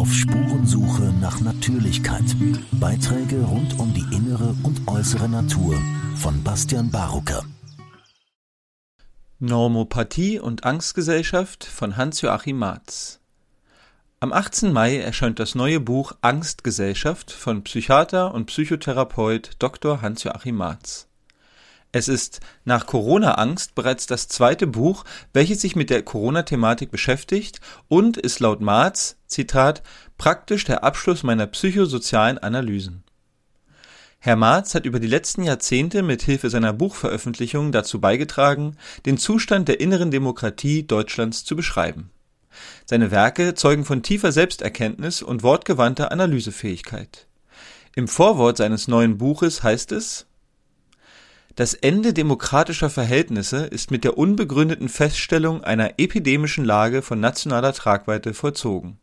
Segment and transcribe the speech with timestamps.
[0.00, 2.24] Auf Spurensuche nach Natürlichkeit.
[2.72, 5.76] Beiträge rund um die innere und äußere Natur
[6.16, 7.44] von Bastian Barucker.
[9.40, 13.20] Normopathie und Angstgesellschaft von Hans-Joachim Marz.
[14.20, 14.72] Am 18.
[14.72, 20.00] Mai erscheint das neue Buch Angstgesellschaft von Psychiater und Psychotherapeut Dr.
[20.00, 21.09] Hans-Joachim Marz.
[21.92, 28.16] Es ist nach Corona-Angst bereits das zweite Buch, welches sich mit der Corona-Thematik beschäftigt und
[28.16, 29.82] ist laut Marz, Zitat,
[30.16, 33.02] praktisch der Abschluss meiner psychosozialen Analysen.
[34.20, 39.66] Herr Marz hat über die letzten Jahrzehnte mit Hilfe seiner Buchveröffentlichungen dazu beigetragen, den Zustand
[39.66, 42.10] der inneren Demokratie Deutschlands zu beschreiben.
[42.84, 47.26] Seine Werke zeugen von tiefer Selbsterkenntnis und wortgewandter Analysefähigkeit.
[47.96, 50.26] Im Vorwort seines neuen Buches heißt es
[51.56, 58.34] das Ende demokratischer Verhältnisse ist mit der unbegründeten Feststellung einer epidemischen Lage von nationaler Tragweite
[58.34, 58.98] vollzogen.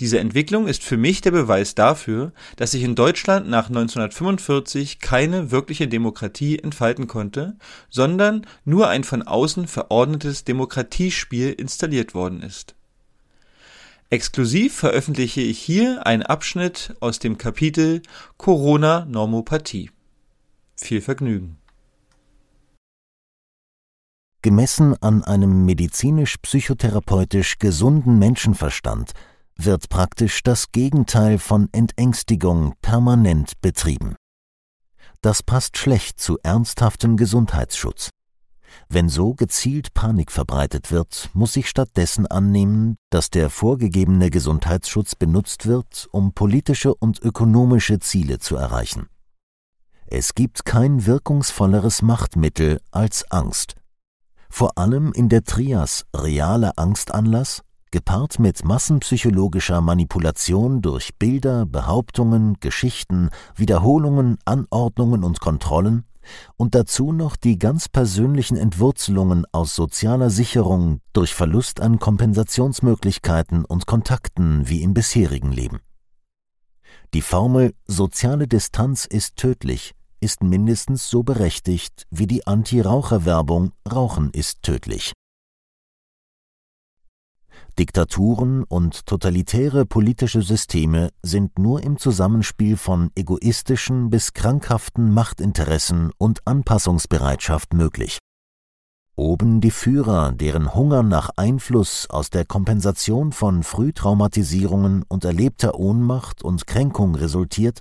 [0.00, 5.50] Diese Entwicklung ist für mich der Beweis dafür, dass sich in Deutschland nach 1945 keine
[5.50, 7.56] wirkliche Demokratie entfalten konnte,
[7.90, 12.74] sondern nur ein von außen verordnetes Demokratiespiel installiert worden ist.
[14.08, 18.00] Exklusiv veröffentliche ich hier einen Abschnitt aus dem Kapitel
[18.38, 19.90] Corona-Normopathie.
[20.82, 21.58] Viel Vergnügen.
[24.42, 29.12] Gemessen an einem medizinisch-psychotherapeutisch gesunden Menschenverstand
[29.56, 34.16] wird praktisch das Gegenteil von Entängstigung permanent betrieben.
[35.20, 38.08] Das passt schlecht zu ernsthaftem Gesundheitsschutz.
[38.88, 45.66] Wenn so gezielt Panik verbreitet wird, muss sich stattdessen annehmen, dass der vorgegebene Gesundheitsschutz benutzt
[45.66, 49.08] wird, um politische und ökonomische Ziele zu erreichen.
[50.12, 53.76] Es gibt kein wirkungsvolleres Machtmittel als Angst.
[54.48, 63.30] Vor allem in der Trias realer Angstanlass, gepaart mit massenpsychologischer Manipulation durch Bilder, Behauptungen, Geschichten,
[63.54, 66.04] Wiederholungen, Anordnungen und Kontrollen,
[66.56, 73.86] und dazu noch die ganz persönlichen Entwurzelungen aus sozialer Sicherung durch Verlust an Kompensationsmöglichkeiten und
[73.86, 75.78] Kontakten wie im bisherigen Leben.
[77.14, 84.62] Die Formel soziale Distanz ist tödlich ist mindestens so berechtigt wie die Anti-Raucher-Werbung Rauchen ist
[84.62, 85.12] tödlich.
[87.78, 96.46] Diktaturen und totalitäre politische Systeme sind nur im Zusammenspiel von egoistischen bis krankhaften Machtinteressen und
[96.46, 98.18] Anpassungsbereitschaft möglich.
[99.16, 106.42] Oben die Führer, deren Hunger nach Einfluss aus der Kompensation von Frühtraumatisierungen und erlebter Ohnmacht
[106.42, 107.80] und Kränkung resultiert,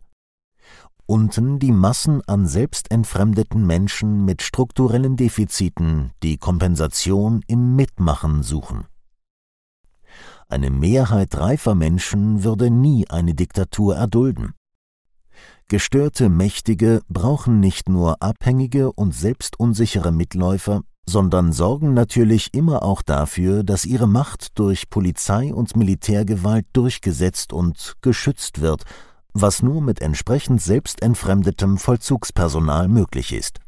[1.10, 8.86] unten die Massen an selbstentfremdeten Menschen mit strukturellen Defiziten, die Kompensation im Mitmachen suchen.
[10.50, 14.54] Eine Mehrheit reifer Menschen würde nie eine Diktatur erdulden.
[15.68, 23.64] Gestörte Mächtige brauchen nicht nur abhängige und selbstunsichere Mitläufer, sondern sorgen natürlich immer auch dafür,
[23.64, 28.86] dass ihre Macht durch Polizei und Militärgewalt durchgesetzt und geschützt wird
[29.34, 33.60] was nur mit entsprechend selbstentfremdetem Vollzugspersonal möglich ist.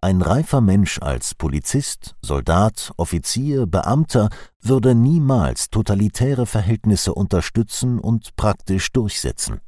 [0.00, 4.28] Ein reifer Mensch als Polizist, Soldat, Offizier, Beamter
[4.60, 9.60] würde niemals totalitäre Verhältnisse unterstützen und praktisch durchsetzen.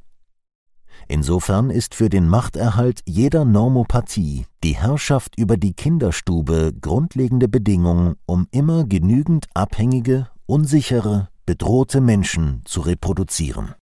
[1.07, 8.47] Insofern ist für den Machterhalt jeder Normopathie die Herrschaft über die Kinderstube grundlegende Bedingung, um
[8.51, 13.73] immer genügend abhängige, unsichere, bedrohte Menschen zu reproduzieren.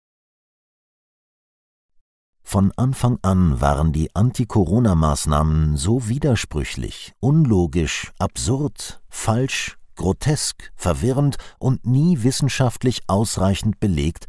[2.47, 12.23] Von Anfang an waren die Anti-Corona-Maßnahmen so widersprüchlich, unlogisch, absurd, falsch, grotesk, verwirrend und nie
[12.23, 14.27] wissenschaftlich ausreichend belegt,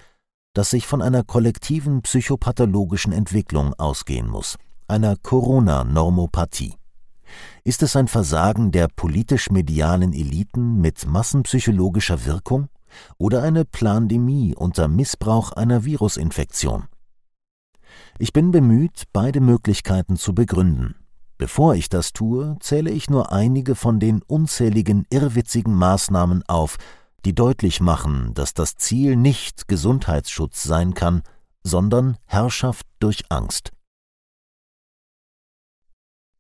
[0.54, 6.76] dass sich von einer kollektiven psychopathologischen Entwicklung ausgehen muss, einer Corona-Normopathie.
[7.64, 12.70] Ist es ein Versagen der politisch-medialen Eliten mit massenpsychologischer Wirkung
[13.18, 16.86] oder eine Plandemie unter Missbrauch einer Virusinfektion?
[18.18, 20.96] Ich bin bemüht, beide Möglichkeiten zu begründen.
[21.38, 26.78] Bevor ich das tue, zähle ich nur einige von den unzähligen irrwitzigen Maßnahmen auf,
[27.26, 31.24] die deutlich machen, dass das Ziel nicht Gesundheitsschutz sein kann,
[31.62, 33.72] sondern Herrschaft durch Angst.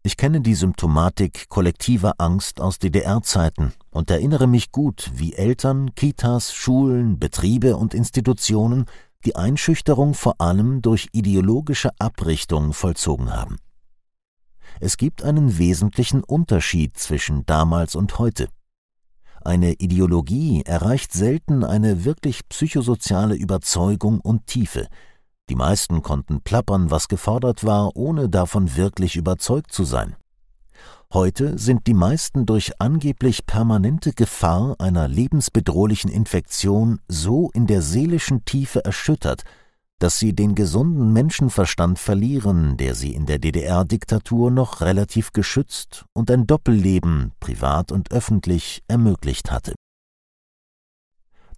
[0.03, 6.53] Ich kenne die Symptomatik kollektiver Angst aus DDR-Zeiten und erinnere mich gut, wie Eltern, Kitas,
[6.53, 8.85] Schulen, Betriebe und Institutionen
[9.25, 13.57] die Einschüchterung vor allem durch ideologische Abrichtung vollzogen haben.
[14.79, 18.47] Es gibt einen wesentlichen Unterschied zwischen damals und heute.
[19.43, 24.87] eine Ideologie erreicht selten eine wirklich psychosoziale Überzeugung und Tiefe.
[25.49, 30.15] Die meisten konnten plappern, was gefordert war, ohne davon wirklich überzeugt zu sein.
[31.15, 38.43] Heute sind die meisten durch angeblich permanente Gefahr einer lebensbedrohlichen Infektion so in der seelischen
[38.43, 39.43] Tiefe erschüttert,
[39.97, 46.29] dass sie den gesunden Menschenverstand verlieren, der sie in der DDR-Diktatur noch relativ geschützt und
[46.29, 49.73] ein Doppelleben, privat und öffentlich, ermöglicht hatte.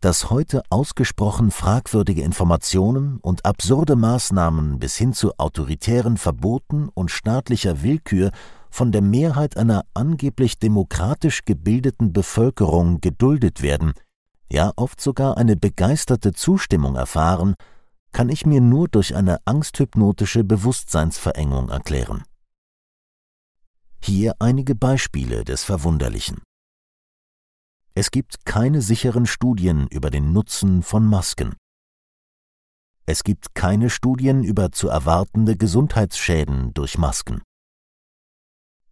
[0.02, 7.82] Dass heute ausgesprochen fragwürdige Informationen und absurde Maßnahmen bis hin zu autoritären Verboten und staatlicher
[7.82, 8.30] Willkür
[8.70, 13.94] von der Mehrheit einer angeblich demokratisch gebildeten Bevölkerung geduldet werden,
[14.52, 17.56] ja oft sogar eine begeisterte Zustimmung erfahren,
[18.12, 22.24] kann ich mir nur durch eine angsthypnotische Bewusstseinsverengung erklären.
[24.02, 26.42] Hier einige Beispiele des Verwunderlichen.
[27.94, 31.56] Es gibt keine sicheren Studien über den Nutzen von Masken.
[33.06, 37.42] Es gibt keine Studien über zu erwartende Gesundheitsschäden durch Masken.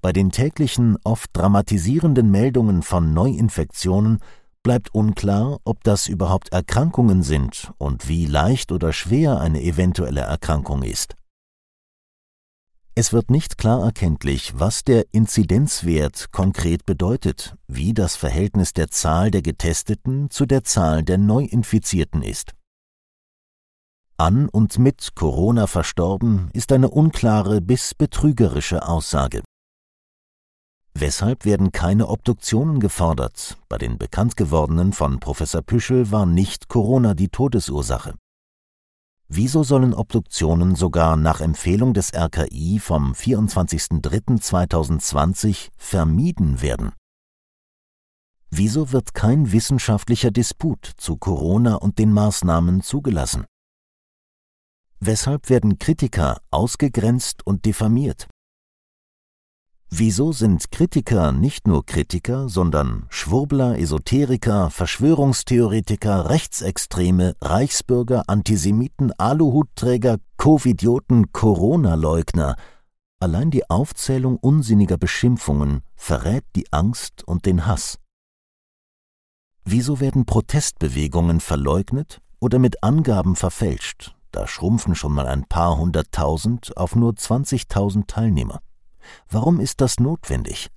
[0.05, 4.19] Bei den täglichen, oft dramatisierenden Meldungen von Neuinfektionen
[4.61, 10.83] bleibt unklar, ob das überhaupt Erkrankungen sind und wie leicht oder schwer eine eventuelle Erkrankung
[10.83, 11.15] ist.
[12.93, 19.31] Es wird nicht klar erkenntlich, was der Inzidenzwert konkret bedeutet, wie das Verhältnis der Zahl
[19.31, 22.51] der Getesteten zu der Zahl der Neuinfizierten ist.
[24.17, 29.41] An und mit Corona verstorben ist eine unklare bis betrügerische Aussage.
[30.97, 33.57] Weshalb werden keine Obduktionen gefordert?
[33.67, 38.15] Bei den bekannt gewordenen von Professor Püschel war nicht Corona die Todesursache.
[39.27, 46.93] Wieso sollen Obduktionen sogar nach Empfehlung des RKI vom 24.03.2020 vermieden werden?
[48.49, 53.43] Wieso wird kein wissenschaftlicher Disput zu Corona und den Maßnahmen zugelassen?
[55.01, 58.29] Weshalb werden Kritiker ausgegrenzt und diffamiert?
[59.97, 71.31] Wieso sind Kritiker nicht nur Kritiker, sondern Schwurbler, Esoteriker, Verschwörungstheoretiker, Rechtsextreme, Reichsbürger, Antisemiten, Aluhutträger, Covidioten,
[71.31, 72.57] Corona-Leugner?
[73.21, 77.97] Allein die Aufzählung unsinniger Beschimpfungen verrät die Angst und den Hass.
[79.63, 84.13] Wieso werden Protestbewegungen verleugnet oder mit Angaben verfälscht?
[84.31, 88.59] Da schrumpfen schon mal ein paar hunderttausend auf nur 20.000 Teilnehmer.
[89.29, 90.69] Warum ist das notwendig?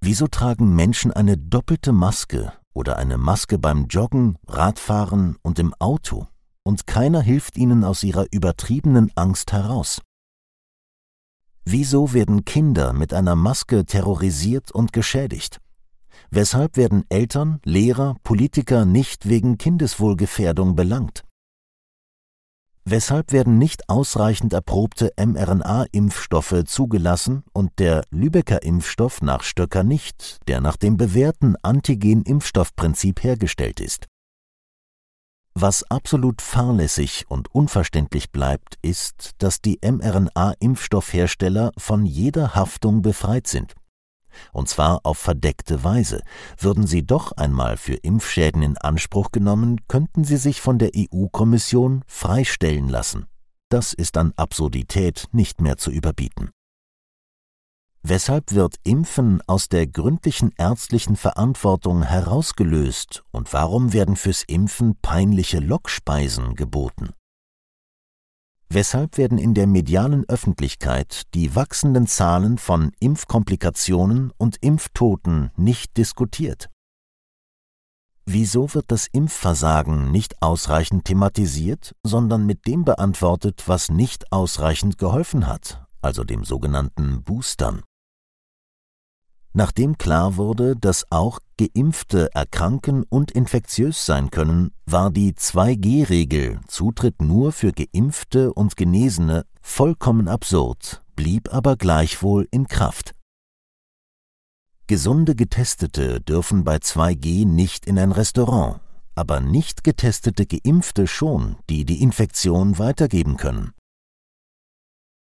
[0.00, 6.26] Wieso tragen Menschen eine doppelte Maske oder eine Maske beim Joggen, Radfahren und im Auto,
[6.64, 10.00] und keiner hilft ihnen aus ihrer übertriebenen Angst heraus?
[11.64, 15.60] Wieso werden Kinder mit einer Maske terrorisiert und geschädigt?
[16.30, 21.22] Weshalb werden Eltern, Lehrer, Politiker nicht wegen Kindeswohlgefährdung belangt?
[22.84, 30.60] Weshalb werden nicht ausreichend erprobte mRNA-Impfstoffe zugelassen und der Lübecker Impfstoff nach Stöcker nicht, der
[30.60, 34.08] nach dem bewährten Antigen-Impfstoffprinzip hergestellt ist?
[35.54, 43.74] Was absolut fahrlässig und unverständlich bleibt, ist, dass die mRNA-Impfstoffhersteller von jeder Haftung befreit sind
[44.52, 46.22] und zwar auf verdeckte Weise.
[46.58, 52.02] Würden sie doch einmal für Impfschäden in Anspruch genommen, könnten sie sich von der EU-Kommission
[52.06, 53.26] freistellen lassen.
[53.68, 56.50] Das ist an Absurdität nicht mehr zu überbieten.
[58.04, 65.60] Weshalb wird Impfen aus der gründlichen ärztlichen Verantwortung herausgelöst und warum werden fürs Impfen peinliche
[65.60, 67.10] Lockspeisen geboten?
[68.74, 76.70] Weshalb werden in der medialen Öffentlichkeit die wachsenden Zahlen von Impfkomplikationen und Impftoten nicht diskutiert?
[78.24, 85.46] Wieso wird das Impfversagen nicht ausreichend thematisiert, sondern mit dem beantwortet, was nicht ausreichend geholfen
[85.46, 87.82] hat, also dem sogenannten Boostern?
[89.54, 97.20] Nachdem klar wurde, dass auch Geimpfte erkranken und infektiös sein können, war die 2G-Regel Zutritt
[97.20, 103.14] nur für Geimpfte und Genesene vollkommen absurd, blieb aber gleichwohl in Kraft.
[104.86, 108.80] Gesunde Getestete dürfen bei 2G nicht in ein Restaurant,
[109.14, 113.72] aber nicht getestete Geimpfte schon, die die Infektion weitergeben können.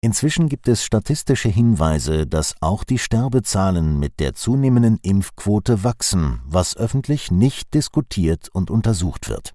[0.01, 6.77] Inzwischen gibt es statistische Hinweise, dass auch die Sterbezahlen mit der zunehmenden Impfquote wachsen, was
[6.77, 9.53] öffentlich nicht diskutiert und untersucht wird.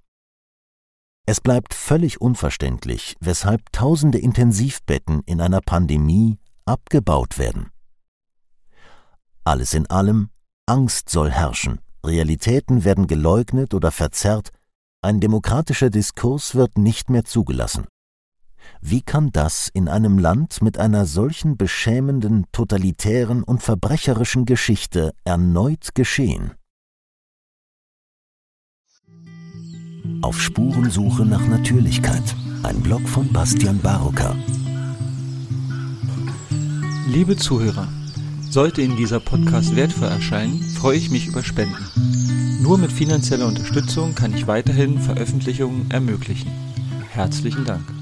[1.27, 7.71] Es bleibt völlig unverständlich, weshalb tausende Intensivbetten in einer Pandemie abgebaut werden.
[9.45, 10.29] Alles in allem,
[10.67, 14.51] Angst soll herrschen, Realitäten werden geleugnet oder verzerrt,
[15.01, 17.87] ein demokratischer Diskurs wird nicht mehr zugelassen.
[18.81, 25.95] Wie kann das in einem Land mit einer solchen beschämenden, totalitären und verbrecherischen Geschichte erneut
[25.95, 26.53] geschehen?
[30.23, 32.23] Auf Spurensuche nach Natürlichkeit.
[32.63, 34.35] Ein Blog von Bastian Barocker.
[37.07, 37.89] Liebe Zuhörer,
[38.51, 42.63] sollte Ihnen dieser Podcast wertvoll erscheinen, freue ich mich über Spenden.
[42.63, 46.51] Nur mit finanzieller Unterstützung kann ich weiterhin Veröffentlichungen ermöglichen.
[47.11, 47.94] Herzlichen Dank.